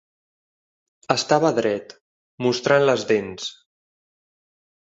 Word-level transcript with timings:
Estava 1.15 1.51
dret, 1.59 1.93
mostrant 2.47 2.89
les 2.91 3.07
dents. 3.15 3.49